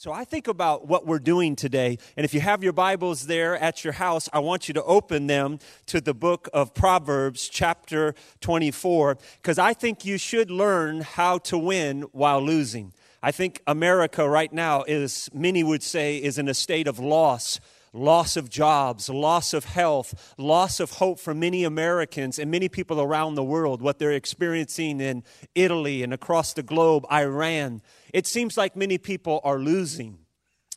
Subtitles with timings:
[0.00, 1.98] So I think about what we're doing today.
[2.16, 5.26] And if you have your Bibles there at your house, I want you to open
[5.26, 11.38] them to the book of Proverbs, chapter 24, because I think you should learn how
[11.38, 12.92] to win while losing.
[13.24, 17.58] I think America right now is, many would say, is in a state of loss
[17.94, 23.00] loss of jobs, loss of health, loss of hope for many Americans and many people
[23.00, 25.24] around the world, what they're experiencing in
[25.54, 27.80] Italy and across the globe, Iran.
[28.12, 30.18] It seems like many people are losing.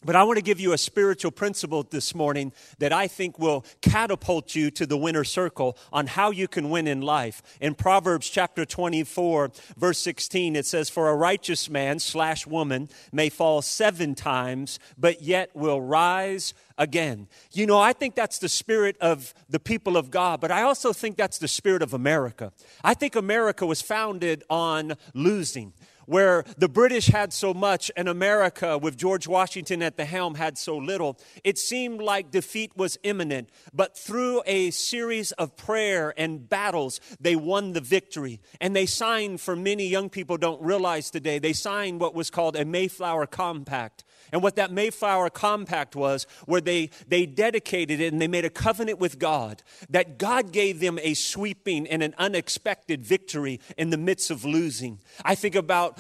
[0.03, 3.63] But I want to give you a spiritual principle this morning that I think will
[3.83, 7.43] catapult you to the winner circle on how you can win in life.
[7.61, 13.29] In Proverbs chapter 24, verse 16, it says, For a righteous man slash woman may
[13.29, 17.27] fall seven times, but yet will rise again.
[17.51, 20.93] You know, I think that's the spirit of the people of God, but I also
[20.93, 22.53] think that's the spirit of America.
[22.83, 25.73] I think America was founded on losing
[26.05, 30.57] where the British had so much and America, with George Washington at the helm, had
[30.57, 33.49] so little, it seemed like defeat was imminent.
[33.73, 38.41] But through a series of prayer and battles, they won the victory.
[38.59, 42.55] And they signed, for many young people don't realize today, they signed what was called
[42.55, 44.03] a Mayflower Compact.
[44.31, 48.49] And what that Mayflower Compact was, where they, they dedicated it and they made a
[48.49, 53.97] covenant with God that God gave them a sweeping and an unexpected victory in the
[53.97, 54.99] midst of losing.
[55.25, 55.99] I think about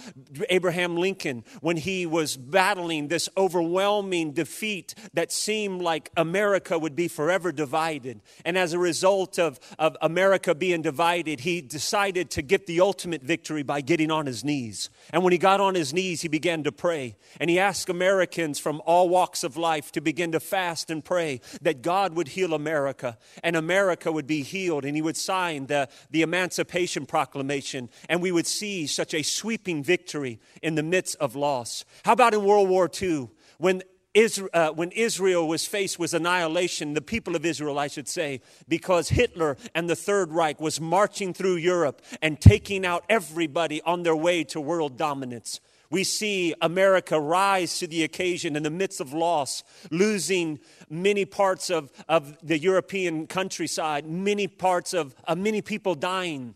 [0.49, 7.07] Abraham Lincoln when he was battling this overwhelming defeat that seemed like America would be
[7.07, 8.21] forever divided.
[8.45, 13.23] And as a result of, of America being divided, he decided to get the ultimate
[13.23, 14.89] victory by getting on his knees.
[15.11, 17.17] And when he got on his knees, he began to pray.
[17.39, 21.03] And he asked America Americans from all walks of life to begin to fast and
[21.03, 25.65] pray that God would heal America and America would be healed and he would sign
[25.65, 31.15] the, the Emancipation Proclamation and we would see such a sweeping victory in the midst
[31.15, 31.83] of loss.
[32.05, 33.81] How about in World War II when
[34.13, 38.41] Israel, uh, when Israel was faced with annihilation, the people of Israel, I should say,
[38.67, 44.03] because Hitler and the Third Reich was marching through Europe and taking out everybody on
[44.03, 45.59] their way to world dominance.
[45.91, 50.59] We see America rise to the occasion in the midst of loss, losing
[50.89, 56.55] many parts of, of the European countryside, many parts of, of many people dying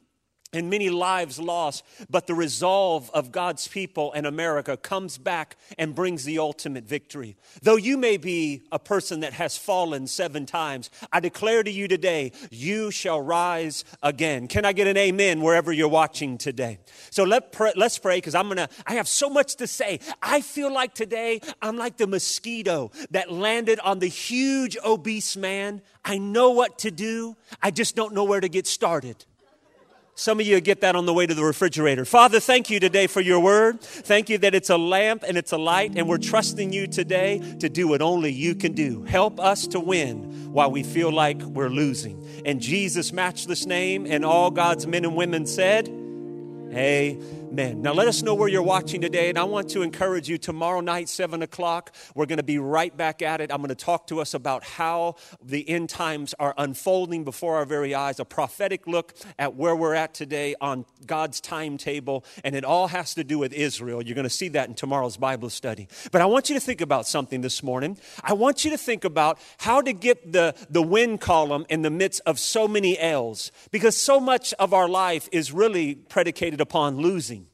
[0.55, 5.93] and many lives lost, but the resolve of God's people and America comes back and
[5.93, 7.35] brings the ultimate victory.
[7.61, 11.88] Though you may be a person that has fallen seven times, I declare to you
[11.88, 14.47] today, you shall rise again.
[14.47, 16.79] Can I get an amen wherever you're watching today?
[17.09, 18.69] So let pray, let's pray because I'm gonna.
[18.85, 19.99] I have so much to say.
[20.22, 25.81] I feel like today I'm like the mosquito that landed on the huge obese man.
[26.03, 27.35] I know what to do.
[27.61, 29.25] I just don't know where to get started.
[30.17, 32.05] Some of you get that on the way to the refrigerator.
[32.05, 33.81] Father, thank you today for your word.
[33.81, 37.39] Thank you that it's a lamp and it's a light, and we're trusting you today
[37.59, 39.03] to do what only you can do.
[39.03, 42.23] Help us to win while we feel like we're losing.
[42.45, 47.44] In Jesus' matchless name, and all God's men and women said, Amen.
[47.55, 50.81] Now, let us know where you're watching today, and I want to encourage you tomorrow
[50.81, 51.95] night, 7 o'clock.
[52.13, 53.49] We're going to be right back at it.
[53.49, 57.63] I'm going to talk to us about how the end times are unfolding before our
[57.63, 62.66] very eyes, a prophetic look at where we're at today on God's timetable, and it
[62.66, 64.01] all has to do with Israel.
[64.01, 65.87] You're going to see that in tomorrow's Bible study.
[66.11, 67.97] But I want you to think about something this morning.
[68.22, 71.89] I want you to think about how to get the, the win column in the
[71.89, 76.97] midst of so many L's, because so much of our life is really predicated upon
[76.97, 77.44] losing.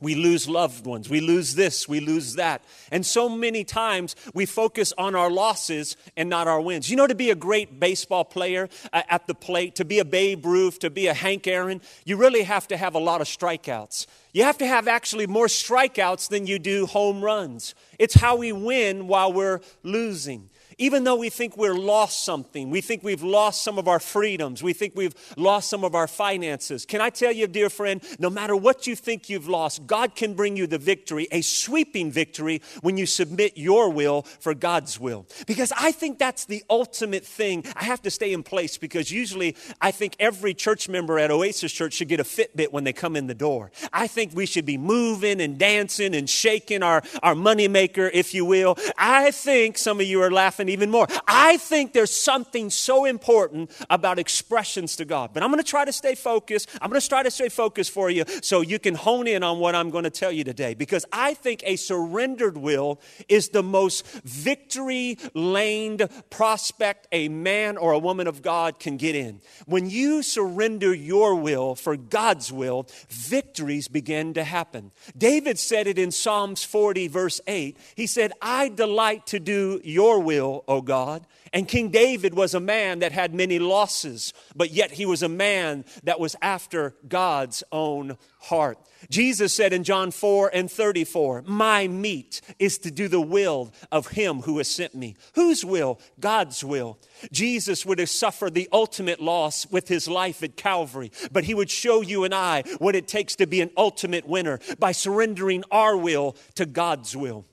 [0.00, 1.08] We lose loved ones.
[1.08, 1.88] We lose this.
[1.88, 2.62] We lose that.
[2.92, 6.88] And so many times we focus on our losses and not our wins.
[6.88, 10.04] You know, to be a great baseball player uh, at the plate, to be a
[10.04, 13.26] Babe Ruth, to be a Hank Aaron, you really have to have a lot of
[13.26, 14.06] strikeouts.
[14.32, 17.74] You have to have actually more strikeouts than you do home runs.
[17.98, 20.48] It's how we win while we're losing.
[20.78, 24.62] Even though we think we're lost something, we think we've lost some of our freedoms,
[24.62, 26.86] we think we've lost some of our finances.
[26.86, 30.34] Can I tell you, dear friend, no matter what you think you've lost, God can
[30.34, 35.26] bring you the victory, a sweeping victory, when you submit your will for God's will.
[35.46, 37.64] Because I think that's the ultimate thing.
[37.74, 41.72] I have to stay in place because usually I think every church member at Oasis
[41.72, 43.72] Church should get a Fitbit when they come in the door.
[43.92, 48.44] I think we should be moving and dancing and shaking our, our moneymaker, if you
[48.44, 48.76] will.
[48.96, 51.06] I think some of you are laughing even more.
[51.26, 55.30] I think there's something so important about expressions to God.
[55.32, 56.68] But I'm going to try to stay focused.
[56.80, 59.58] I'm going to try to stay focused for you so you can hone in on
[59.58, 60.74] what I'm going to tell you today.
[60.74, 67.92] Because I think a surrendered will is the most victory laned prospect a man or
[67.92, 69.40] a woman of God can get in.
[69.66, 74.92] When you surrender your will for God's will, victories begin to happen.
[75.16, 77.76] David said it in Psalms 40, verse 8.
[77.94, 81.26] He said, I delight to do your will, O God.
[81.52, 85.28] And King David was a man that had many losses, but yet he was a
[85.28, 88.78] man that was after God's own heart.
[89.10, 94.08] Jesus said in John 4 and 34, My meat is to do the will of
[94.08, 95.16] him who has sent me.
[95.34, 96.00] Whose will?
[96.18, 96.98] God's will.
[97.30, 101.70] Jesus would have suffered the ultimate loss with his life at Calvary, but he would
[101.70, 105.96] show you and I what it takes to be an ultimate winner by surrendering our
[105.96, 107.46] will to God's will.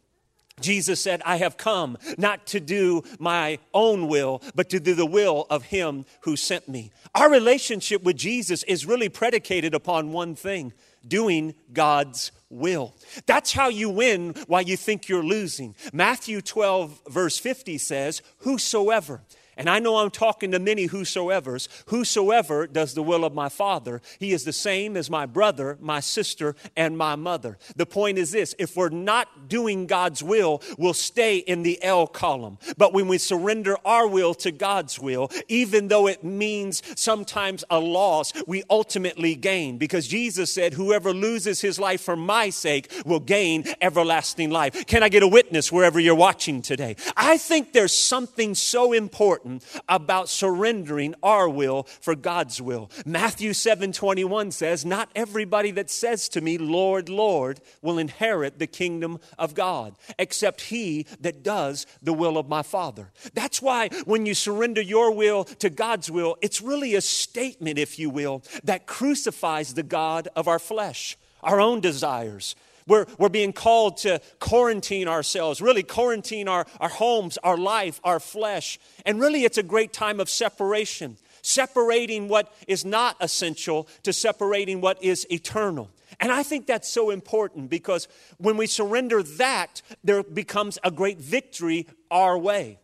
[0.61, 5.05] Jesus said, I have come not to do my own will, but to do the
[5.05, 6.91] will of Him who sent me.
[7.13, 10.71] Our relationship with Jesus is really predicated upon one thing
[11.05, 12.95] doing God's will.
[13.25, 15.75] That's how you win while you think you're losing.
[15.91, 19.21] Matthew 12, verse 50 says, Whosoever.
[19.57, 21.69] And I know I'm talking to many whosoever's.
[21.87, 25.99] Whosoever does the will of my Father, he is the same as my brother, my
[25.99, 27.57] sister, and my mother.
[27.75, 32.07] The point is this if we're not doing God's will, we'll stay in the L
[32.07, 32.57] column.
[32.77, 37.79] But when we surrender our will to God's will, even though it means sometimes a
[37.79, 39.77] loss, we ultimately gain.
[39.77, 44.85] Because Jesus said, Whoever loses his life for my sake will gain everlasting life.
[44.85, 46.95] Can I get a witness wherever you're watching today?
[47.15, 52.89] I think there's something so important important about surrendering our will for God's will.
[53.05, 58.67] Matthew 7 21 says, Not everybody that says to me, Lord, Lord, will inherit the
[58.67, 63.11] kingdom of God, except he that does the will of my Father.
[63.33, 67.99] That's why when you surrender your will to God's will, it's really a statement, if
[67.99, 72.55] you will, that crucifies the God of our flesh, our own desires
[72.87, 78.19] we're, we're being called to quarantine ourselves, really quarantine our, our homes, our life, our
[78.19, 78.79] flesh.
[79.05, 84.81] And really, it's a great time of separation, separating what is not essential to separating
[84.81, 85.89] what is eternal.
[86.19, 91.19] And I think that's so important because when we surrender that, there becomes a great
[91.19, 92.79] victory our way.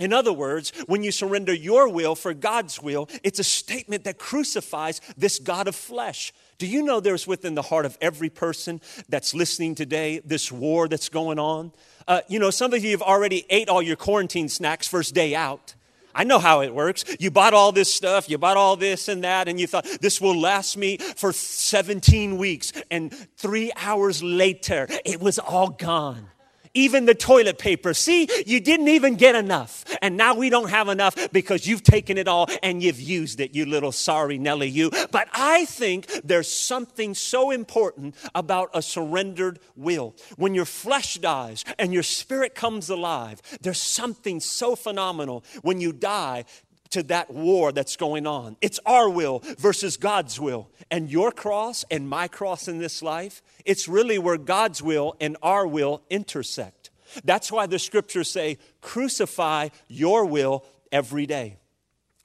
[0.00, 4.18] In other words, when you surrender your will for God's will, it's a statement that
[4.18, 6.32] crucifies this God of flesh.
[6.58, 10.88] Do you know there's within the heart of every person that's listening today this war
[10.88, 11.72] that's going on?
[12.06, 15.34] Uh, you know, some of you have already ate all your quarantine snacks first day
[15.34, 15.74] out.
[16.14, 17.04] I know how it works.
[17.18, 20.20] You bought all this stuff, you bought all this and that, and you thought, this
[20.20, 22.72] will last me for 17 weeks.
[22.90, 26.28] And three hours later, it was all gone
[26.74, 27.94] even the toilet paper.
[27.94, 29.84] See, you didn't even get enough.
[30.02, 33.54] And now we don't have enough because you've taken it all and you've used it,
[33.54, 34.90] you little sorry Nelly, you.
[35.10, 40.14] But I think there's something so important about a surrendered will.
[40.36, 45.92] When your flesh dies and your spirit comes alive, there's something so phenomenal when you
[45.92, 46.44] die
[46.94, 48.56] to that war that's going on.
[48.60, 50.70] It's our will versus God's will.
[50.90, 55.36] And your cross and my cross in this life, it's really where God's will and
[55.42, 56.90] our will intersect.
[57.24, 61.58] That's why the scriptures say, crucify your will every day.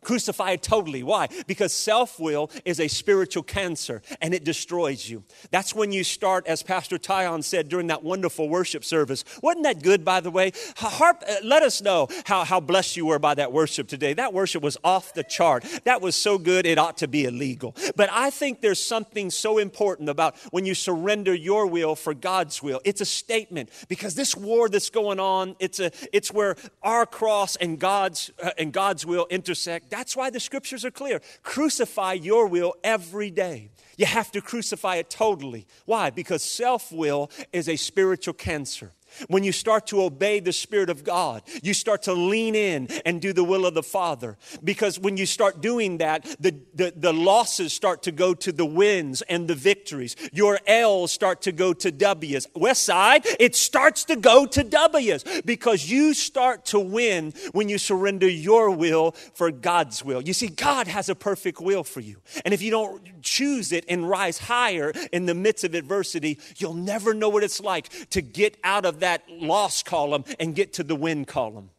[0.01, 1.03] Crucify it totally.
[1.03, 1.27] Why?
[1.45, 5.23] Because self will is a spiritual cancer and it destroys you.
[5.51, 9.25] That's when you start, as Pastor Tyon said during that wonderful worship service.
[9.43, 10.53] Wasn't that good, by the way?
[10.77, 14.13] Harp, uh, let us know how, how blessed you were by that worship today.
[14.13, 15.65] That worship was off the chart.
[15.83, 17.75] That was so good, it ought to be illegal.
[17.97, 22.63] But I think there's something so important about when you surrender your will for God's
[22.63, 22.79] will.
[22.85, 27.57] It's a statement because this war that's going on, it's, a, it's where our cross
[27.57, 31.21] and God's, uh, and God's will intersect that's why the scriptures are clear.
[31.43, 33.71] Crucify your will every day.
[33.97, 35.67] You have to crucify it totally.
[35.85, 36.09] Why?
[36.09, 38.91] Because self will is a spiritual cancer.
[39.27, 43.21] When you start to obey the Spirit of God, you start to lean in and
[43.21, 44.37] do the will of the Father.
[44.63, 48.65] Because when you start doing that, the, the, the, losses start to go to the
[48.65, 50.15] wins and the victories.
[50.31, 52.47] Your L's start to go to W's.
[52.55, 57.77] West Side, it starts to go to W's because you start to win when you
[57.77, 60.21] surrender your will for God's will.
[60.21, 62.17] You see, God has a perfect will for you.
[62.45, 66.73] And if you don't choose it and rise higher in the midst of adversity, you'll
[66.73, 70.83] never know what it's like to get out of that loss column and get to
[70.83, 71.69] the win column.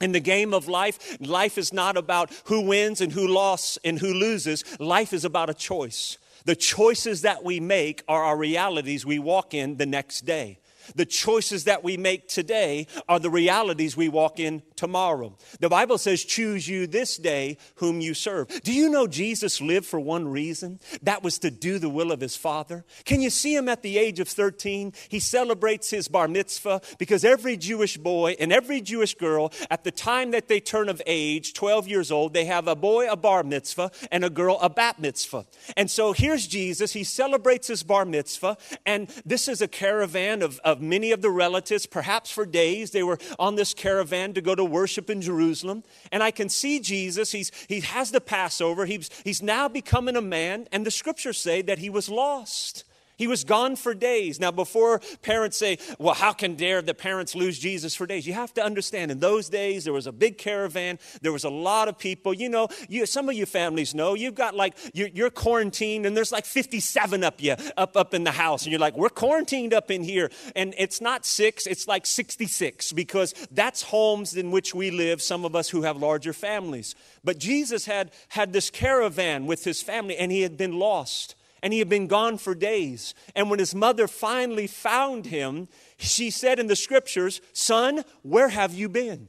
[0.00, 3.98] In the game of life, life is not about who wins and who lost and
[3.98, 4.62] who loses.
[4.78, 6.18] Life is about a choice.
[6.44, 10.58] The choices that we make are our realities we walk in the next day.
[10.94, 15.36] The choices that we make today are the realities we walk in tomorrow.
[15.60, 18.48] The Bible says, Choose you this day whom you serve.
[18.62, 20.80] Do you know Jesus lived for one reason?
[21.02, 22.84] That was to do the will of his Father.
[23.04, 24.92] Can you see him at the age of 13?
[25.08, 29.90] He celebrates his bar mitzvah because every Jewish boy and every Jewish girl, at the
[29.90, 33.42] time that they turn of age, 12 years old, they have a boy a bar
[33.42, 35.46] mitzvah and a girl a bat mitzvah.
[35.76, 36.92] And so here's Jesus.
[36.92, 41.30] He celebrates his bar mitzvah, and this is a caravan of, of many of the
[41.30, 42.90] relatives, perhaps for days.
[42.90, 45.84] They were on this caravan to go to worship in Jerusalem.
[46.12, 47.32] And I can see Jesus.
[47.32, 48.86] He's, he has the Passover.
[48.86, 52.84] He's, he's now becoming a man, and the scriptures say that he was lost.
[53.16, 54.38] He was gone for days.
[54.38, 58.26] Now, before parents say, well, how can dare the parents lose Jesus for days?
[58.26, 60.98] You have to understand, in those days, there was a big caravan.
[61.22, 62.34] There was a lot of people.
[62.34, 66.16] You know, you, some of you families know, you've got like, you're, you're, quarantined and
[66.16, 68.62] there's like 57 up you, up, up in the house.
[68.62, 70.30] And you're like, we're quarantined up in here.
[70.54, 75.44] And it's not six, it's like 66 because that's homes in which we live, some
[75.44, 76.94] of us who have larger families.
[77.24, 81.72] But Jesus had, had this caravan with his family and he had been lost and
[81.72, 83.14] he had been gone for days.
[83.34, 88.74] And when his mother finally found him, she said in the scriptures, Son, where have
[88.74, 89.28] you been?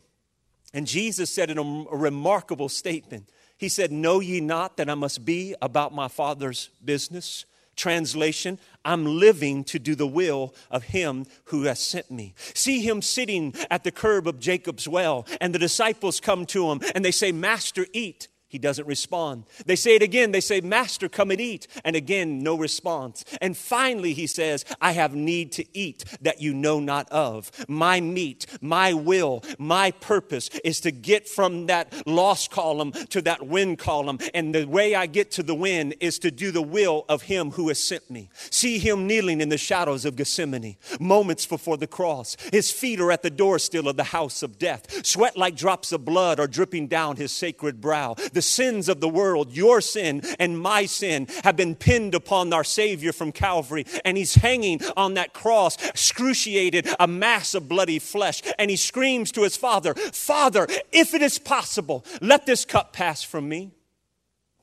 [0.74, 5.26] And Jesus said in a, remarkable statement, He said, Know ye not that I must
[5.26, 7.46] be about my Father's business?
[7.76, 12.34] Translation, I'm living to do the will of him who has sent me.
[12.56, 16.82] See him sitting at the curb of Jacob's well, and the disciples come to him
[16.96, 18.30] and they say, Master, eat.
[18.50, 19.44] He doesn't respond.
[19.66, 20.32] They say it again.
[20.32, 21.68] They say, Master, come and eat.
[21.84, 23.26] And again, no response.
[23.42, 27.52] And finally, he says, I have need to eat that you know not of.
[27.68, 33.46] My meat, my will, my purpose is to get from that lost column to that
[33.46, 34.18] win column.
[34.34, 37.52] And the way I get to the win is to do the will of him
[37.52, 38.30] who has sent me.
[38.50, 42.38] See him kneeling in the shadows of Gethsemane, moments before the cross.
[42.54, 45.06] His feet are at the door still of the house of death.
[45.06, 49.10] Sweat like drops of blood are dripping down his sacred brow the sins of the
[49.10, 53.84] world, your sin and my sin, have been pinned upon our Savior from Calvary.
[54.06, 58.44] And he's hanging on that cross, excruciated, a mass of bloody flesh.
[58.60, 63.24] And he screams to his Father, Father, if it is possible, let this cup pass
[63.24, 63.72] from me.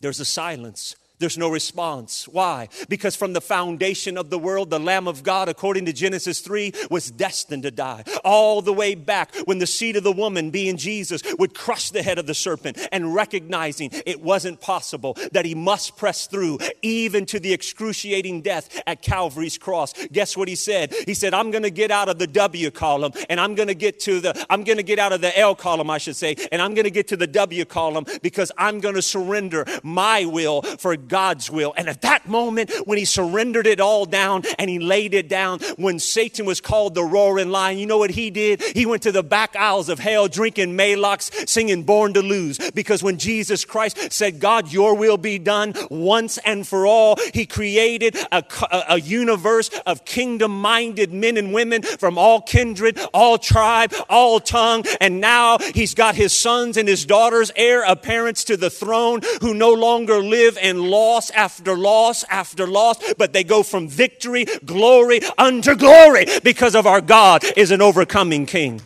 [0.01, 0.95] There's a silence.
[1.21, 2.27] There's no response.
[2.27, 2.69] Why?
[2.89, 6.73] Because from the foundation of the world, the Lamb of God, according to Genesis 3,
[6.91, 8.03] was destined to die.
[8.25, 12.03] All the way back when the seed of the woman, being Jesus, would crush the
[12.03, 17.27] head of the serpent and recognizing it wasn't possible, that he must press through even
[17.27, 19.93] to the excruciating death at Calvary's cross.
[20.11, 20.93] Guess what he said?
[21.07, 23.75] He said, I'm going to get out of the W column and I'm going to
[23.75, 26.35] get to the, I'm going to get out of the L column, I should say,
[26.51, 30.25] and I'm going to get to the W column because I'm going to surrender my
[30.25, 31.75] will for God's will.
[31.77, 35.61] And at that moment, when he surrendered it all down and he laid it down,
[35.77, 38.63] when Satan was called the roaring lion, you know what he did?
[38.63, 42.59] He went to the back aisles of hell drinking Maalox, singing Born to Lose.
[42.73, 47.47] Because when Jesus Christ said, God, your will be done once and for all, he
[47.47, 48.45] created a,
[48.89, 54.85] a universe of kingdom minded men and women from all kindred, all tribe, all tongue.
[55.01, 59.55] And now he's got his sons and his daughters, heir apparents to the throne, who
[59.55, 65.21] no longer live in loss after loss after loss, but they go from victory, glory
[65.37, 68.81] unto glory because of our God is an overcoming king.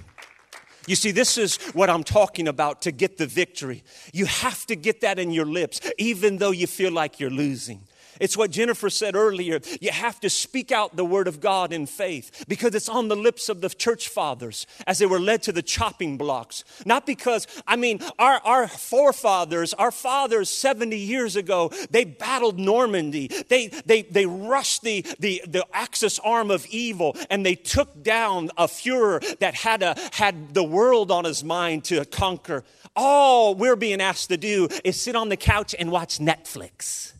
[0.87, 3.85] You see, this is what I'm talking about to get the victory.
[4.15, 7.83] You have to get that in your lips, even though you feel like you're losing.
[8.21, 9.61] It's what Jennifer said earlier.
[9.81, 13.17] You have to speak out the word of God in faith because it's on the
[13.17, 16.65] lips of the church fathers as they were led to the chopping blocks.
[16.85, 23.29] Not because, I mean, our, our forefathers, our fathers 70 years ago, they battled Normandy.
[23.49, 28.51] They, they, they rushed the, the, the Axis arm of evil and they took down
[28.57, 32.65] a Fuhrer that had, a, had the world on his mind to conquer.
[32.97, 37.13] All we're being asked to do is sit on the couch and watch Netflix.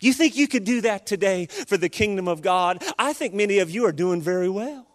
[0.00, 2.82] You think you could do that today for the kingdom of God?
[2.98, 4.85] I think many of you are doing very well.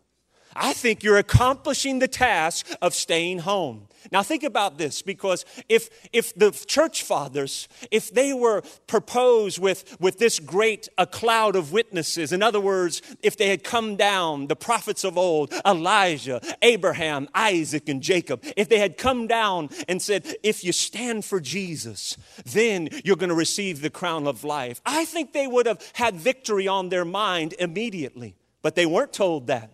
[0.56, 3.88] I think you're accomplishing the task of staying home.
[4.12, 9.98] Now think about this because if if the church fathers if they were proposed with
[10.00, 14.48] with this great a cloud of witnesses in other words if they had come down
[14.48, 20.02] the prophets of old Elijah Abraham Isaac and Jacob if they had come down and
[20.02, 24.82] said if you stand for Jesus then you're going to receive the crown of life
[24.86, 29.48] I think they would have had victory on their mind immediately but they weren't told
[29.48, 29.72] that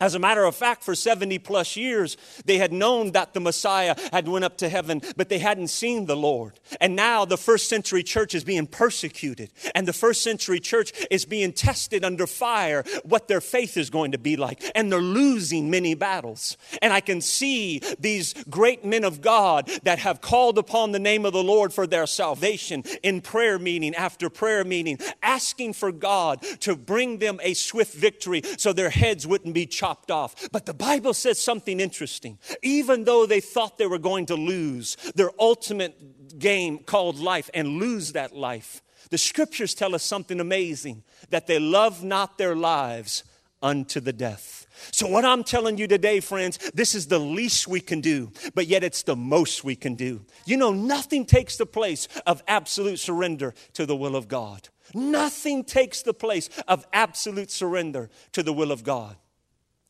[0.00, 3.96] As a matter of fact, for 70 plus years, they had known that the Messiah
[4.12, 6.60] had went up to heaven, but they hadn't seen the Lord.
[6.80, 11.24] And now the first century church is being persecuted, and the first century church is
[11.24, 14.62] being tested under fire what their faith is going to be like.
[14.76, 16.56] And they're losing many battles.
[16.80, 21.26] And I can see these great men of God that have called upon the name
[21.26, 26.40] of the Lord for their salvation in prayer meeting after prayer meeting, asking for God
[26.60, 30.48] to bring them a swift victory so their heads wouldn't be chopped chopped off.
[30.52, 32.38] But the Bible says something interesting.
[32.62, 37.78] Even though they thought they were going to lose their ultimate game called life and
[37.78, 43.24] lose that life, the scriptures tell us something amazing that they love not their lives
[43.62, 44.66] unto the death.
[44.92, 48.66] So, what I'm telling you today, friends, this is the least we can do, but
[48.68, 50.24] yet it's the most we can do.
[50.44, 54.68] You know, nothing takes the place of absolute surrender to the will of God.
[54.94, 59.16] Nothing takes the place of absolute surrender to the will of God.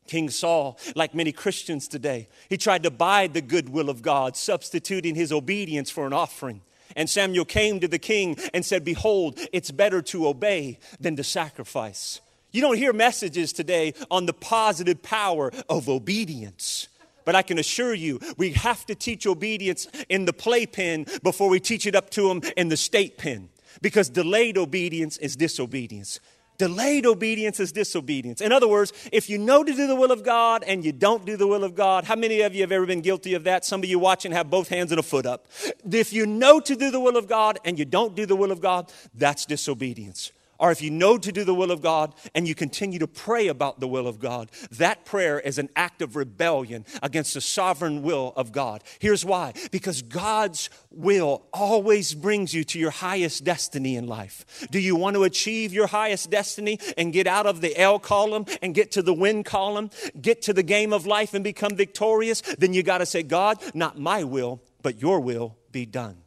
[0.08, 5.14] King Saul, like many Christians today, he tried to buy the goodwill of God, substituting
[5.14, 6.62] his obedience for an offering.
[6.96, 11.24] And Samuel came to the king and said, Behold, it's better to obey than to
[11.24, 12.20] sacrifice.
[12.50, 16.88] You don't hear messages today on the positive power of obedience.
[17.24, 21.60] But I can assure you, we have to teach obedience in the playpen before we
[21.60, 23.50] teach it up to them in the state pen.
[23.82, 26.20] Because delayed obedience is disobedience.
[26.58, 28.40] Delayed obedience is disobedience.
[28.40, 31.24] In other words, if you know to do the will of God and you don't
[31.24, 33.64] do the will of God, how many of you have ever been guilty of that?
[33.64, 35.46] Some of you watching have both hands and a foot up.
[35.88, 38.50] If you know to do the will of God and you don't do the will
[38.50, 42.46] of God, that's disobedience or if you know to do the will of God and
[42.46, 46.16] you continue to pray about the will of God, that prayer is an act of
[46.16, 48.82] rebellion against the sovereign will of God.
[48.98, 54.66] Here's why because God's will always brings you to your highest destiny in life.
[54.70, 58.46] Do you want to achieve your highest destiny and get out of the L column
[58.62, 62.40] and get to the win column, get to the game of life and become victorious?
[62.58, 66.22] Then you got to say, God, not my will, but your will be done.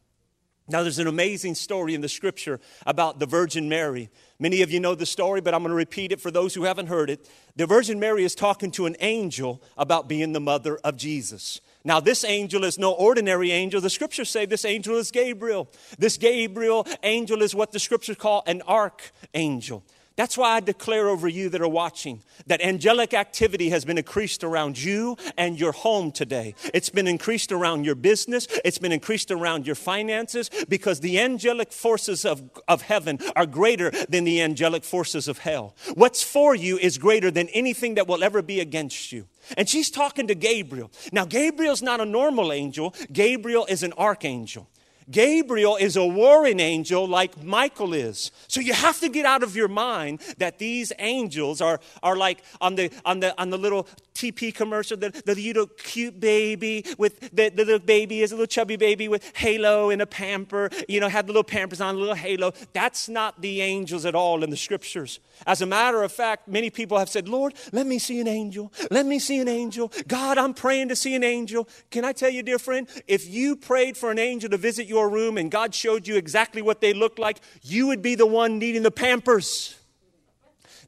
[0.71, 4.09] Now, there's an amazing story in the scripture about the Virgin Mary.
[4.39, 6.63] Many of you know the story, but I'm going to repeat it for those who
[6.63, 7.29] haven't heard it.
[7.57, 11.59] The Virgin Mary is talking to an angel about being the mother of Jesus.
[11.83, 13.81] Now, this angel is no ordinary angel.
[13.81, 15.69] The scriptures say this angel is Gabriel.
[15.99, 19.83] This Gabriel angel is what the scriptures call an archangel.
[20.15, 24.43] That's why I declare over you that are watching that angelic activity has been increased
[24.43, 26.53] around you and your home today.
[26.73, 31.71] It's been increased around your business, it's been increased around your finances because the angelic
[31.71, 35.75] forces of, of heaven are greater than the angelic forces of hell.
[35.93, 39.27] What's for you is greater than anything that will ever be against you.
[39.57, 40.91] And she's talking to Gabriel.
[41.11, 44.67] Now, Gabriel's not a normal angel, Gabriel is an archangel.
[45.09, 48.31] Gabriel is a warring angel like Michael is.
[48.47, 52.43] So you have to get out of your mind that these angels are, are like
[52.59, 57.19] on the, on, the, on the little TP commercial, the, the little cute baby with
[57.33, 60.99] the, the little baby is a little chubby baby with halo and a pamper, you
[60.99, 62.53] know, had the little pampers on, a little halo.
[62.73, 65.19] That's not the angels at all in the scriptures.
[65.47, 68.71] As a matter of fact, many people have said, Lord, let me see an angel.
[68.91, 69.91] Let me see an angel.
[70.07, 71.67] God, I'm praying to see an angel.
[71.89, 75.09] Can I tell you, dear friend, if you prayed for an angel to visit your
[75.09, 78.59] room and God showed you exactly what they looked like, you would be the one
[78.59, 79.75] needing the pampers.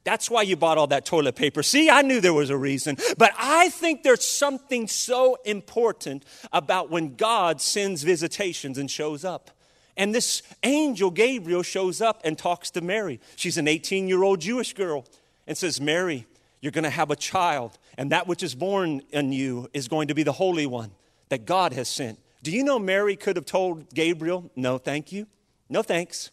[0.04, 1.62] That's why you bought all that toilet paper.
[1.62, 2.98] See, I knew there was a reason.
[3.16, 9.50] But I think there's something so important about when God sends visitations and shows up.
[9.96, 13.18] And this angel, Gabriel, shows up and talks to Mary.
[13.36, 15.06] She's an 18 year old Jewish girl
[15.46, 16.26] and says, Mary,
[16.60, 20.08] you're going to have a child, and that which is born in you is going
[20.08, 20.92] to be the Holy One
[21.28, 22.18] that God has sent.
[22.44, 25.26] Do you know Mary could have told Gabriel, No, thank you?
[25.70, 26.30] No, thanks.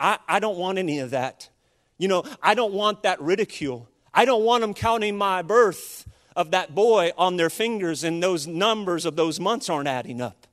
[0.00, 1.50] I, I don't want any of that.
[1.98, 3.86] You know, I don't want that ridicule.
[4.14, 8.46] I don't want them counting my birth of that boy on their fingers and those
[8.46, 10.46] numbers of those months aren't adding up.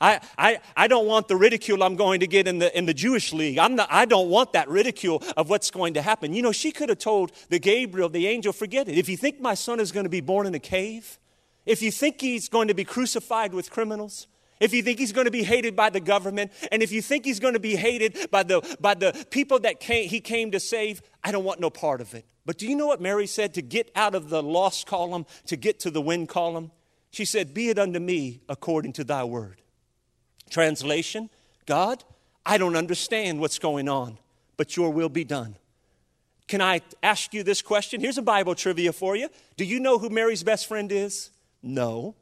[0.00, 2.94] I, I, I don't want the ridicule I'm going to get in the, in the
[2.94, 3.58] Jewish league.
[3.58, 6.32] I'm not, I don't want that ridicule of what's going to happen.
[6.32, 8.98] You know, she could have told the Gabriel, the angel, forget it.
[8.98, 11.20] If you think my son is going to be born in a cave,
[11.64, 14.26] if you think he's going to be crucified with criminals,
[14.60, 17.24] if you think he's going to be hated by the government, and if you think
[17.24, 20.60] he's going to be hated by the, by the people that came, he came to
[20.60, 22.24] save, I don't want no part of it.
[22.44, 25.56] But do you know what Mary said to get out of the lost column, to
[25.56, 26.72] get to the win column?
[27.10, 29.60] She said, Be it unto me according to thy word.
[30.50, 31.30] Translation
[31.66, 32.02] God,
[32.46, 34.18] I don't understand what's going on,
[34.56, 35.56] but your will be done.
[36.46, 38.00] Can I ask you this question?
[38.00, 39.28] Here's a Bible trivia for you.
[39.58, 41.30] Do you know who Mary's best friend is?
[41.62, 42.14] No.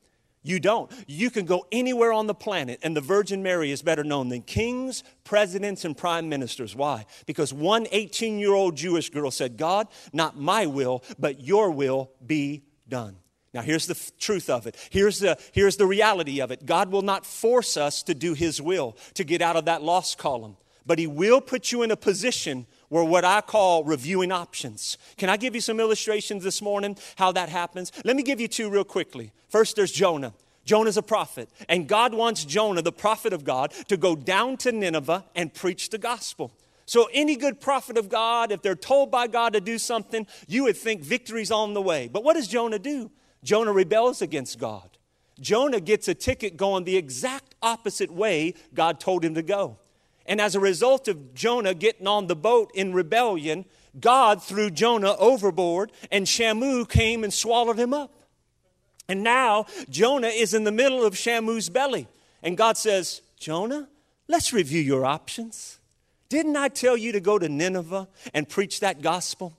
[0.47, 0.91] You don't.
[1.09, 4.43] You can go anywhere on the planet, and the Virgin Mary is better known than
[4.43, 6.77] kings, presidents, and prime ministers.
[6.77, 7.05] Why?
[7.27, 12.13] Because one 18 year old Jewish girl said, God, not my will, but your will
[12.25, 13.17] be done.
[13.53, 14.77] Now, here's the f- truth of it.
[14.91, 16.65] Here's the, here's the reality of it.
[16.65, 20.17] God will not force us to do His will, to get out of that lost
[20.17, 24.99] column, but He will put you in a position where what I call reviewing options.
[25.17, 27.93] Can I give you some illustrations this morning how that happens?
[28.05, 29.33] Let me give you two real quickly.
[29.49, 30.35] First, there's Jonah.
[30.65, 34.73] Jonah's a prophet, and God wants Jonah, the prophet of God, to go down to
[34.73, 36.53] Nineveh and preach the gospel.
[36.87, 40.65] So, any good prophet of God, if they're told by God to do something, you
[40.65, 42.09] would think victory's on the way.
[42.09, 43.11] But what does Jonah do?
[43.45, 44.91] Jonah rebels against God.
[45.41, 49.79] Jonah gets a ticket going the exact opposite way God told him to go.
[50.27, 53.65] And as a result of Jonah getting on the boat in rebellion,
[53.99, 58.13] God threw Jonah overboard, and Shamu came and swallowed him up.
[59.09, 62.09] And now Jonah is in the middle of Shamu's belly.
[62.43, 63.89] And God says, Jonah,
[64.29, 65.79] let's review your options.
[66.29, 69.57] Didn't I tell you to go to Nineveh and preach that gospel?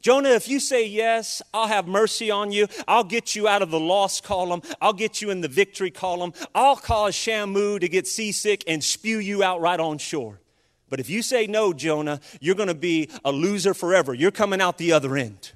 [0.00, 2.68] Jonah, if you say yes, I'll have mercy on you.
[2.88, 4.62] I'll get you out of the lost column.
[4.80, 6.32] I'll get you in the victory column.
[6.54, 10.40] I'll cause Shamu to get seasick and spew you out right on shore.
[10.88, 14.12] But if you say no, Jonah, you're going to be a loser forever.
[14.12, 15.52] You're coming out the other end.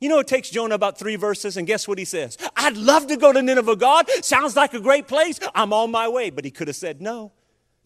[0.00, 2.36] You know, it takes Jonah about three verses, and guess what he says?
[2.56, 4.10] I'd love to go to Nineveh, God.
[4.22, 5.38] Sounds like a great place.
[5.54, 6.30] I'm on my way.
[6.30, 7.30] But he could have said no.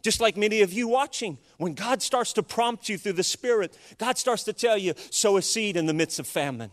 [0.06, 3.76] Just like many of you watching, when God starts to prompt you through the Spirit,
[3.98, 6.70] God starts to tell you, sow a seed in the midst of famine.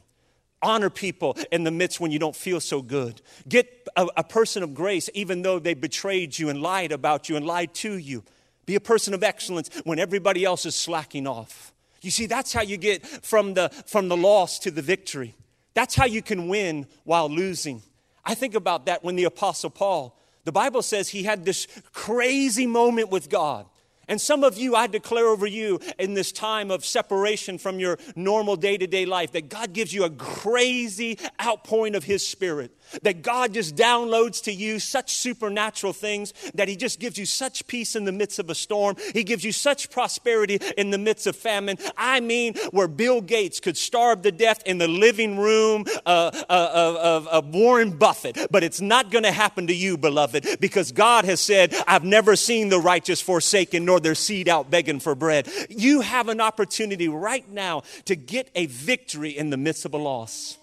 [0.62, 3.24] Honor people in the midst when you don't feel so good.
[3.50, 7.36] Get a, a person of grace even though they betrayed you and lied about you
[7.36, 8.24] and lied to you.
[8.68, 11.74] Be a person of excellence when everybody else is slacking off.
[12.04, 15.34] You see, that's how you get from the, from the loss to the victory.
[15.74, 17.82] That's how you can win while losing.
[18.24, 20.16] I think about that when the Apostle Paul
[20.46, 23.66] the Bible says he had this crazy moment with God.
[24.08, 27.98] And some of you, I declare over you in this time of separation from your
[28.16, 32.78] normal day to day life that God gives you a crazy outpouring of His Spirit
[33.02, 37.66] that God just downloads to you such supernatural things that He just gives you such
[37.68, 38.96] peace in the midst of a storm.
[39.14, 41.78] He gives you such prosperity in the midst of famine.
[41.98, 46.98] I mean, where Bill Gates could starve to death in the living room uh, uh,
[46.98, 48.38] of, of Warren Buffett.
[48.52, 52.36] But it's not going to happen to you, beloved, because God has said, I've never
[52.36, 55.50] seen the righteous forsaken nor their seed out begging for bread.
[55.70, 59.98] You have an opportunity right now to get a victory in the midst of a
[59.98, 60.58] loss.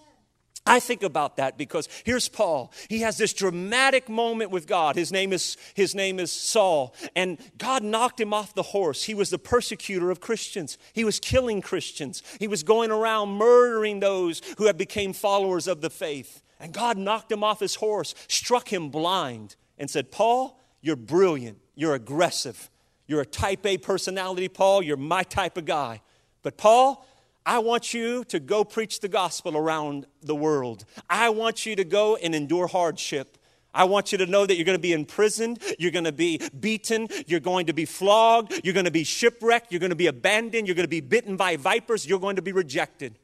[0.65, 2.71] I think about that because here's Paul.
[2.87, 4.95] He has this dramatic moment with God.
[4.95, 6.93] His name is, his name is Saul.
[7.15, 9.03] And God knocked him off the horse.
[9.03, 10.77] He was the persecutor of Christians.
[10.93, 12.21] He was killing Christians.
[12.39, 16.43] He was going around murdering those who had became followers of the faith.
[16.59, 21.57] And God knocked him off his horse, struck him blind, and said, Paul, you're brilliant.
[21.73, 22.69] You're aggressive.
[23.07, 24.83] You're a type A personality, Paul.
[24.83, 26.01] You're my type of guy.
[26.43, 27.05] But Paul,
[27.45, 30.85] I want you to go preach the gospel around the world.
[31.09, 33.37] I want you to go and endure hardship.
[33.73, 36.41] I want you to know that you're going to be imprisoned, you're going to be
[36.59, 40.07] beaten, you're going to be flogged, you're going to be shipwrecked, you're going to be
[40.07, 43.17] abandoned, you're going to be bitten by vipers, you're going to be rejected.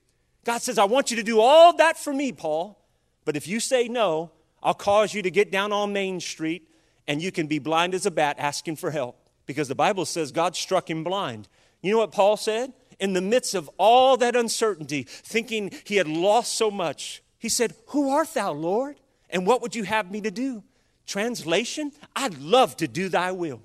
[0.46, 2.82] God says, I want you to do all that for me, Paul.
[3.26, 4.32] But if you say no,
[4.64, 6.70] I'll cause you to get down on Main Street
[7.08, 9.18] and you can be blind as a bat asking for help.
[9.46, 11.50] Because the Bible says God struck him blind.
[11.82, 12.72] You know what Paul said?
[13.00, 17.74] In the midst of all that uncertainty, thinking he had lost so much, he said,
[17.88, 19.00] Who art thou, Lord?
[19.30, 20.64] And what would you have me to do?
[21.06, 23.62] Translation, I'd love to do thy will.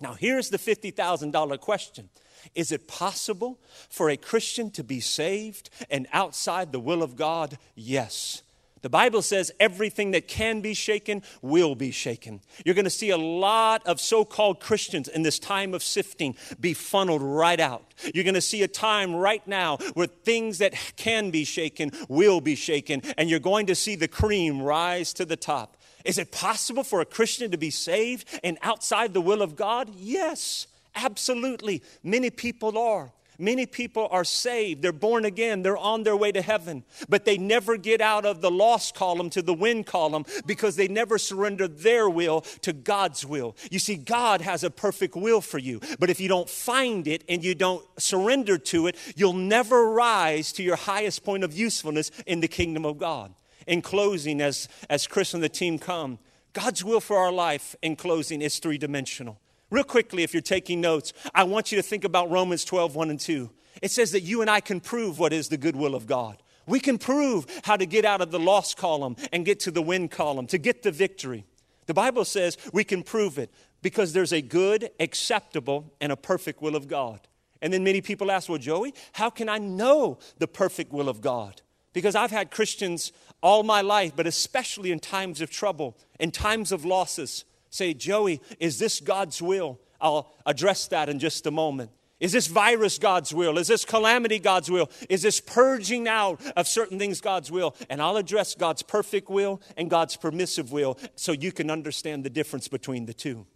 [0.00, 2.08] Now, here's the $50,000 question
[2.54, 3.58] Is it possible
[3.88, 7.58] for a Christian to be saved and outside the will of God?
[7.74, 8.42] Yes.
[8.82, 12.40] The Bible says everything that can be shaken will be shaken.
[12.64, 16.36] You're going to see a lot of so called Christians in this time of sifting
[16.60, 17.94] be funneled right out.
[18.14, 22.40] You're going to see a time right now where things that can be shaken will
[22.40, 25.76] be shaken, and you're going to see the cream rise to the top.
[26.04, 29.90] Is it possible for a Christian to be saved and outside the will of God?
[29.96, 31.82] Yes, absolutely.
[32.02, 33.12] Many people are.
[33.40, 37.38] Many people are saved, they're born again, they're on their way to heaven, but they
[37.38, 41.68] never get out of the lost column to the win column because they never surrender
[41.68, 43.54] their will to God's will.
[43.70, 47.22] You see, God has a perfect will for you, but if you don't find it
[47.28, 52.10] and you don't surrender to it, you'll never rise to your highest point of usefulness
[52.26, 53.32] in the kingdom of God.
[53.68, 56.18] In closing, as, as Chris and the team come,
[56.54, 59.38] God's will for our life in closing is three dimensional.
[59.70, 63.10] Real quickly, if you're taking notes, I want you to think about Romans 12, 1
[63.10, 63.50] and 2.
[63.82, 66.42] It says that you and I can prove what is the good will of God.
[66.66, 69.82] We can prove how to get out of the loss column and get to the
[69.82, 71.46] win column, to get the victory.
[71.86, 76.60] The Bible says we can prove it because there's a good, acceptable, and a perfect
[76.60, 77.20] will of God.
[77.62, 81.20] And then many people ask, Well, Joey, how can I know the perfect will of
[81.20, 81.62] God?
[81.92, 86.70] Because I've had Christians all my life, but especially in times of trouble, in times
[86.70, 89.80] of losses, say, Joey, is this God's will?
[90.00, 91.90] I'll address that in just a moment.
[92.20, 93.58] Is this virus God's will?
[93.58, 94.90] Is this calamity God's will?
[95.08, 97.76] Is this purging out of certain things God's will?
[97.88, 102.30] And I'll address God's perfect will and God's permissive will so you can understand the
[102.30, 103.46] difference between the two.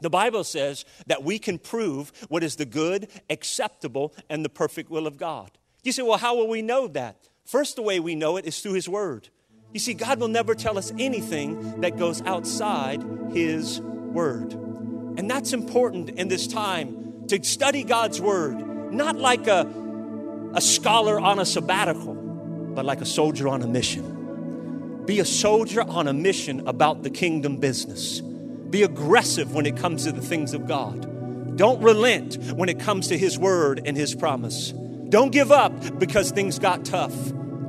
[0.00, 4.90] The Bible says that we can prove what is the good, acceptable, and the perfect
[4.90, 5.50] will of God.
[5.82, 7.28] You say, well, how will we know that?
[7.46, 9.28] First, the way we know it is through His Word.
[9.74, 14.52] You see, God will never tell us anything that goes outside His Word.
[14.52, 19.68] And that's important in this time to study God's Word, not like a,
[20.54, 25.02] a scholar on a sabbatical, but like a soldier on a mission.
[25.06, 28.20] Be a soldier on a mission about the kingdom business.
[28.20, 31.56] Be aggressive when it comes to the things of God.
[31.56, 34.70] Don't relent when it comes to His word and His promise.
[35.08, 37.12] Don't give up because things got tough.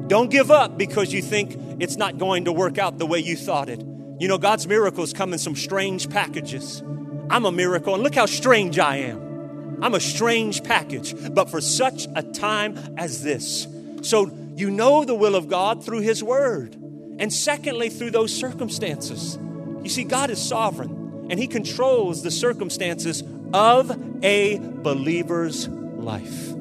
[0.08, 3.36] Don't give up because you think it's not going to work out the way you
[3.36, 3.80] thought it.
[4.20, 6.82] You know, God's miracles come in some strange packages.
[7.30, 9.80] I'm a miracle, and look how strange I am.
[9.82, 13.68] I'm a strange package, but for such a time as this.
[14.04, 16.76] So you know the will of God through His Word.
[17.18, 19.38] And secondly, through those circumstances.
[19.84, 23.92] You see, God is sovereign and He controls the circumstances of
[24.24, 26.54] a believer's life.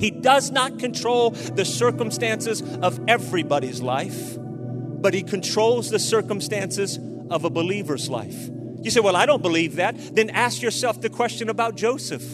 [0.00, 7.44] He does not control the circumstances of everybody's life, but He controls the circumstances of
[7.44, 8.48] a believer's life.
[8.82, 9.94] You say, Well, I don't believe that.
[10.14, 12.24] Then ask yourself the question about Joseph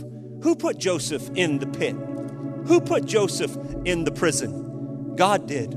[0.42, 1.96] Who put Joseph in the pit?
[2.66, 5.16] Who put Joseph in the prison?
[5.16, 5.74] God did.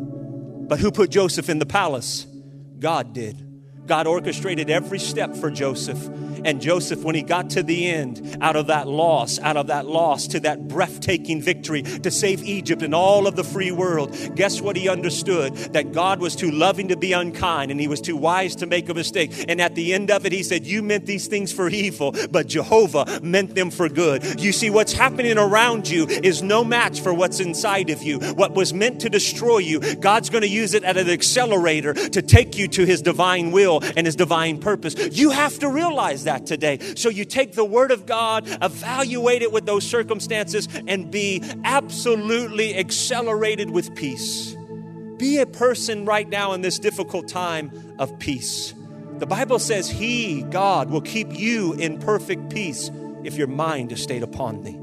[0.70, 2.28] But who put Joseph in the palace?
[2.78, 3.46] God did.
[3.88, 5.98] God orchestrated every step for Joseph.
[6.46, 9.86] And Joseph, when he got to the end, out of that loss, out of that
[9.86, 14.62] loss to that breathtaking victory to save Egypt and all of the free world, guess
[14.62, 15.56] what he understood?
[15.74, 18.90] That God was too loving to be unkind and he was too wise to make
[18.90, 19.46] a mistake.
[19.48, 22.48] And at the end of it, he said, You meant these things for evil, but
[22.48, 24.42] Jehovah meant them for good.
[24.42, 28.20] You see, what's happening around you is no match for what's inside of you.
[28.20, 32.22] What was meant to destroy you, God's going to use it as an accelerator to
[32.22, 34.96] take you to his divine will and his divine purpose.
[35.18, 36.80] You have to realize that today.
[36.96, 42.78] So you take the word of God, evaluate it with those circumstances, and be absolutely
[42.78, 44.56] accelerated with peace.
[45.18, 48.74] Be a person right now in this difficult time of peace.
[49.18, 52.90] The Bible says, He, God, will keep you in perfect peace
[53.26, 54.80] if your mind is stayed upon thee.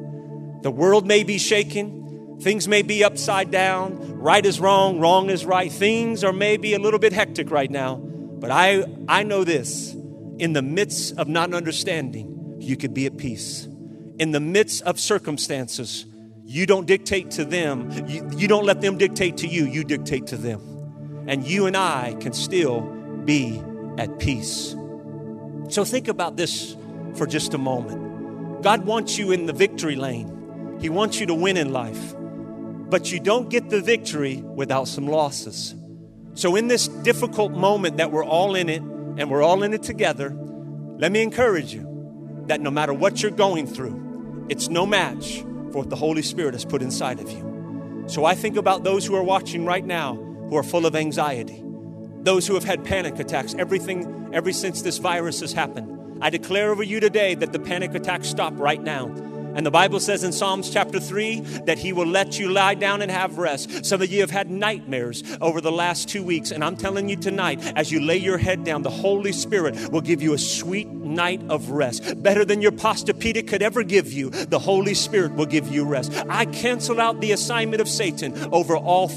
[0.63, 5.47] The world may be shaken, things may be upside down, right is wrong, wrong is
[5.47, 5.73] right.
[5.73, 7.97] Things are maybe a little bit hectic right now.
[7.97, 9.96] But I, I know this
[10.39, 13.67] in the midst of not understanding, you could be at peace.
[14.19, 16.07] In the midst of circumstances,
[16.45, 20.29] you don't dictate to them, you, you don't let them dictate to you, you dictate
[20.29, 21.25] to them.
[21.27, 22.83] And you and I can still
[23.25, 23.63] be
[23.99, 24.77] at peace.
[25.69, 26.77] So think about this
[27.15, 28.63] for just a moment.
[28.63, 32.15] God wants you in the victory lane, He wants you to win in life.
[32.89, 35.75] But you don't get the victory without some losses.
[36.35, 38.83] So, in this difficult moment that we're all in it
[39.17, 40.31] and we're all in it together,
[40.99, 45.41] let me encourage you that no matter what you're going through, it's no match
[45.73, 48.05] for what the Holy Spirit has put inside of you.
[48.09, 51.63] So, I think about those who are watching right now who are full of anxiety,
[52.23, 56.19] those who have had panic attacks, everything, ever since this virus has happened.
[56.21, 59.09] I declare over you today that the panic attacks stop right now
[59.57, 63.01] and the Bible says in Psalms chapter 3 that He will let you lie down
[63.01, 63.87] and have rest.
[63.87, 66.51] Some of you have had nightmares over the last two weeks.
[66.51, 70.03] And I'm telling you tonight, as you lay your head down, the Holy Spirit will
[70.03, 72.23] give you a sweet night of rest.
[72.23, 76.13] Better than your Posturepedic could ever give you, the Holy Spirit will give you rest.
[76.29, 79.11] I cancel out the assignment of Satan over all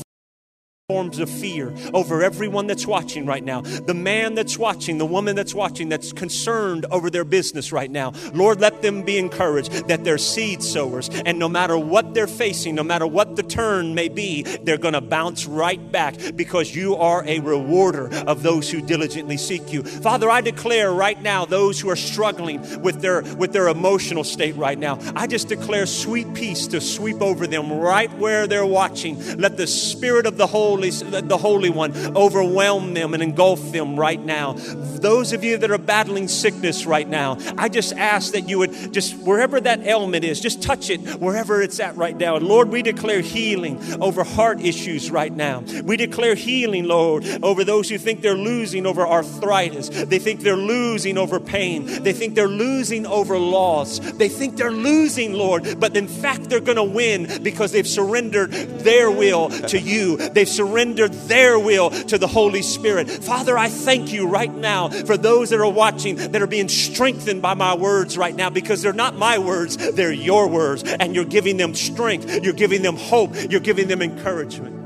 [0.89, 3.61] forms of fear over everyone that's watching right now.
[3.61, 8.13] The man that's watching, the woman that's watching, that's concerned over their business right now.
[8.33, 11.07] Lord, let them be encouraged that they're seed sowers.
[11.27, 14.95] And no matter what they're facing, no matter what the turn may be, they're going
[14.95, 19.83] to bounce right back because you are a rewarder of those who diligently seek you.
[19.83, 24.55] Father, I declare right now those who are struggling with their with their emotional state
[24.55, 24.97] right now.
[25.15, 29.37] I just declare sweet peace to sweep over them right where they're watching.
[29.37, 33.99] Let the spirit of the Holy Holy, the Holy One overwhelm them and engulf them
[33.99, 34.53] right now.
[34.53, 38.93] Those of you that are battling sickness right now, I just ask that you would
[38.93, 42.37] just, wherever that ailment is, just touch it wherever it's at right now.
[42.37, 45.63] And Lord, we declare healing over heart issues right now.
[45.83, 49.89] We declare healing, Lord, over those who think they're losing over arthritis.
[49.89, 51.85] They think they're losing over pain.
[51.85, 53.99] They think they're losing over loss.
[53.99, 58.51] They think they're losing, Lord, but in fact, they're going to win because they've surrendered
[58.51, 60.17] their will to you.
[60.17, 63.09] They've surrendered their will to the Holy Spirit.
[63.09, 67.41] Father, I thank you right now for those that are watching that are being strengthened
[67.41, 70.83] by my words right now because they're not my words, they're your words.
[70.83, 74.78] And you're giving them strength, you're giving them hope, you're giving them encouragement.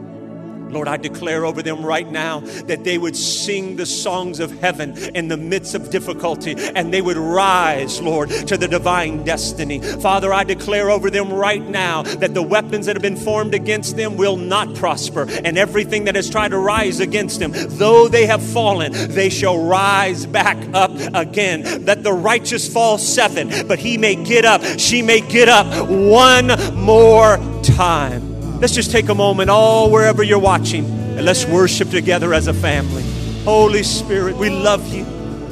[0.73, 4.97] Lord, I declare over them right now that they would sing the songs of heaven
[5.15, 9.79] in the midst of difficulty and they would rise, Lord, to the divine destiny.
[9.79, 13.95] Father, I declare over them right now that the weapons that have been formed against
[13.97, 18.25] them will not prosper and everything that has tried to rise against them, though they
[18.25, 21.85] have fallen, they shall rise back up again.
[21.85, 26.47] That the righteous fall seven, but he may get up, she may get up one
[26.75, 28.32] more time.
[28.63, 32.53] Let's just take a moment, all wherever you're watching, and let's worship together as a
[32.53, 33.03] family.
[33.43, 35.03] Holy Spirit, we love you.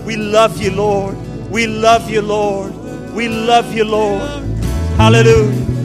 [0.06, 1.18] We love you, Lord.
[1.52, 2.74] We love you, Lord.
[3.14, 4.22] We love you, Lord.
[4.96, 5.81] Hallelujah.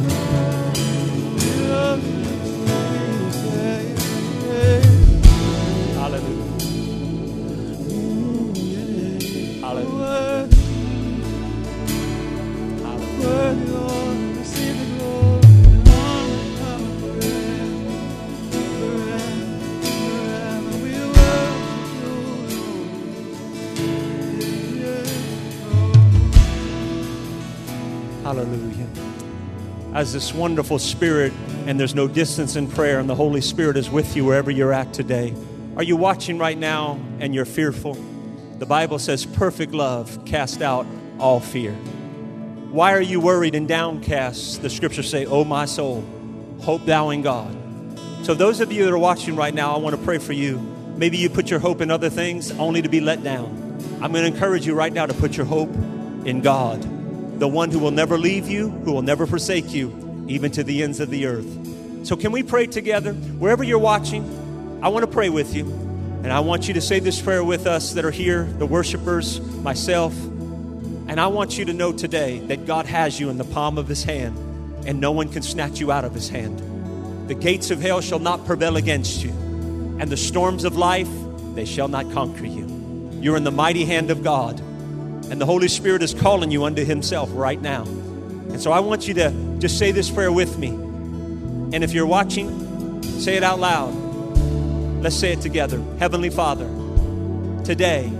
[30.07, 31.33] As this wonderful spirit,
[31.67, 34.73] and there's no distance in prayer, and the Holy Spirit is with you wherever you're
[34.73, 35.35] at today.
[35.77, 37.95] Are you watching right now and you're fearful?
[38.61, 40.87] The Bible says, perfect love cast out
[41.19, 41.73] all fear.
[41.73, 44.63] Why are you worried and downcast?
[44.63, 46.05] The scriptures say, Oh, my soul,
[46.61, 47.53] hope thou in God.
[48.23, 50.59] So, those of you that are watching right now, I want to pray for you.
[50.97, 53.81] Maybe you put your hope in other things only to be let down.
[54.01, 55.75] I'm going to encourage you right now to put your hope
[56.25, 56.96] in God
[57.39, 60.83] the one who will never leave you, who will never forsake you, even to the
[60.83, 61.47] ends of the earth.
[62.07, 63.13] So, can we pray together?
[63.13, 64.25] Wherever you're watching,
[64.83, 65.65] I want to pray with you.
[66.23, 69.41] And I want you to say this prayer with us that are here, the worshipers,
[69.63, 70.13] myself.
[71.09, 73.87] And I want you to know today that God has you in the palm of
[73.87, 74.37] his hand,
[74.87, 76.59] and no one can snatch you out of his hand.
[77.29, 81.09] The gates of hell shall not prevail against you, and the storms of life,
[81.55, 82.67] they shall not conquer you.
[83.21, 84.61] You're in the mighty hand of God.
[85.31, 87.83] And the Holy Spirit is calling you unto Himself right now.
[87.85, 90.69] And so I want you to just say this prayer with me.
[90.69, 93.93] And if you're watching, say it out loud.
[95.03, 95.83] Let's say it together.
[95.99, 96.67] Heavenly Father,
[97.65, 98.11] today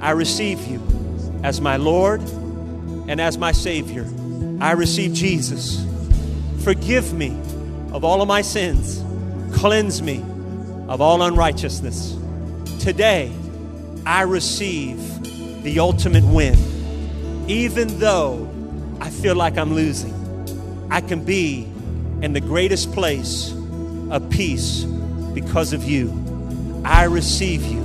[0.00, 0.82] I receive you
[1.42, 4.06] as my Lord and as my Savior.
[4.60, 5.84] I receive Jesus.
[6.64, 7.28] Forgive me
[7.92, 9.02] of all of my sins,
[9.56, 10.18] cleanse me
[10.88, 12.16] of all unrighteousness.
[12.80, 13.32] Today
[14.04, 14.98] I receive
[15.66, 16.56] the ultimate win.
[17.48, 18.48] Even though
[19.00, 20.14] I feel like I'm losing,
[20.92, 21.64] I can be
[22.22, 23.52] in the greatest place
[24.10, 24.84] of peace
[25.34, 26.12] because of you.
[26.84, 27.80] I receive you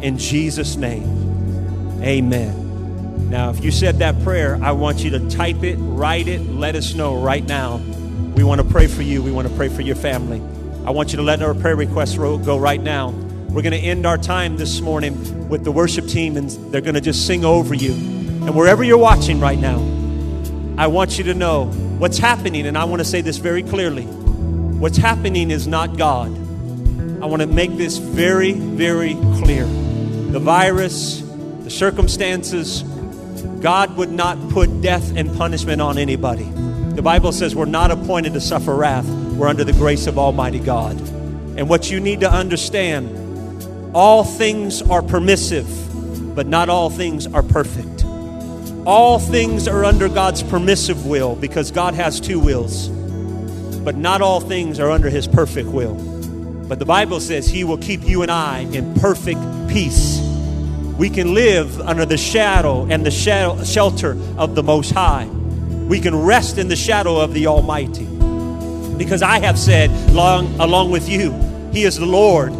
[0.00, 2.00] in Jesus' name.
[2.02, 3.28] Amen.
[3.28, 6.76] Now, if you said that prayer, I want you to type it, write it, let
[6.76, 7.76] us know right now.
[8.34, 9.22] We want to pray for you.
[9.22, 10.40] We want to pray for your family.
[10.86, 13.10] I want you to let our prayer requests go right now.
[13.52, 16.94] We're going to end our time this morning with the worship team, and they're going
[16.94, 17.92] to just sing over you.
[17.92, 19.76] And wherever you're watching right now,
[20.78, 24.04] I want you to know what's happening, and I want to say this very clearly.
[24.04, 26.28] What's happening is not God.
[27.22, 29.66] I want to make this very, very clear.
[29.66, 32.84] The virus, the circumstances,
[33.60, 36.50] God would not put death and punishment on anybody.
[36.94, 40.58] The Bible says we're not appointed to suffer wrath, we're under the grace of Almighty
[40.58, 40.98] God.
[41.58, 43.18] And what you need to understand
[43.94, 45.66] all things are permissive,
[46.34, 48.04] but not all things are perfect.
[48.86, 52.88] All things are under God's permissive will because God has two wills,
[53.84, 55.94] but not all things are under His perfect will.
[56.68, 60.20] But the Bible says He will keep you and I in perfect peace.
[60.96, 65.26] We can live under the shadow and the shadow, shelter of the Most High.
[65.26, 68.06] We can rest in the shadow of the Almighty.
[68.96, 71.32] Because I have said, along, along with you,
[71.72, 72.52] He is the Lord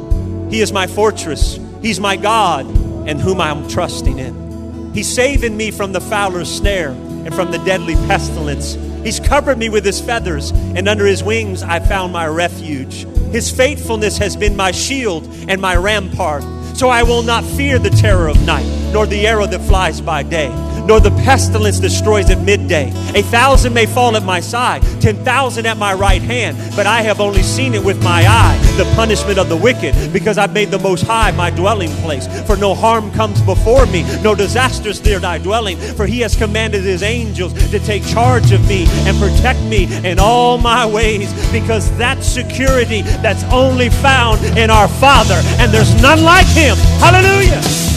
[0.52, 1.58] he is my fortress.
[1.80, 2.66] He's my God
[3.08, 4.92] and whom I'm trusting in.
[4.92, 8.74] He's saving me from the fowler's snare and from the deadly pestilence.
[9.02, 13.06] He's covered me with his feathers, and under his wings I found my refuge.
[13.32, 16.44] His faithfulness has been my shield and my rampart.
[16.76, 20.22] So I will not fear the terror of night, nor the arrow that flies by
[20.22, 20.50] day
[20.86, 22.88] nor the pestilence destroys at midday.
[23.14, 27.02] A thousand may fall at my side, ten thousand at my right hand, but I
[27.02, 30.70] have only seen it with my eye, the punishment of the wicked, because I've made
[30.70, 32.26] the Most High my dwelling place.
[32.46, 36.82] For no harm comes before me, no disasters near thy dwelling, for he has commanded
[36.82, 41.96] his angels to take charge of me and protect me in all my ways, because
[41.98, 46.76] that's security that's only found in our Father, and there's none like him.
[46.98, 47.91] Hallelujah!